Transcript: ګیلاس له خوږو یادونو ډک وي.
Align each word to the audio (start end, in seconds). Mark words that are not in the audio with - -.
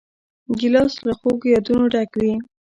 ګیلاس 0.59 0.93
له 1.07 1.13
خوږو 1.19 1.47
یادونو 1.55 1.85
ډک 1.93 2.11
وي. 2.21 2.33